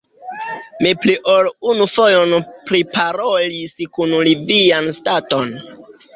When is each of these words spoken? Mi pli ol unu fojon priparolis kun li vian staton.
Mi 0.85 0.93
pli 1.03 1.13
ol 1.33 1.49
unu 1.73 1.87
fojon 1.97 2.33
priparolis 2.71 3.77
kun 3.99 4.19
li 4.29 4.35
vian 4.51 4.91
staton. 5.01 5.55